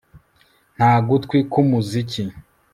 Nta 0.75 0.91
gutwi 1.07 1.37
kwumuziki 1.51 2.23